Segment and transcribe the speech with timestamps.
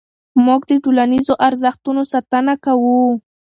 [0.45, 2.99] موږ د ټولنیزو ارزښتونو ساتنه کوو.